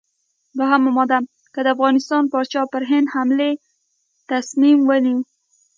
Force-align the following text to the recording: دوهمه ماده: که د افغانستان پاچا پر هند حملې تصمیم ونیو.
دوهمه 0.57 0.89
ماده: 0.97 1.19
که 1.53 1.59
د 1.63 1.67
افغانستان 1.75 2.23
پاچا 2.31 2.61
پر 2.71 2.83
هند 2.89 3.07
حملې 3.13 3.51
تصمیم 4.31 4.79
ونیو. 4.85 5.19